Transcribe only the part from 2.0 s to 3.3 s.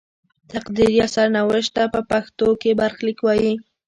پښتو کې برخلیک